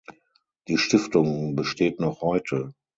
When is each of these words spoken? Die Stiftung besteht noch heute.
Die 0.67 0.79
Stiftung 0.79 1.55
besteht 1.55 1.99
noch 1.99 2.21
heute. 2.21 2.73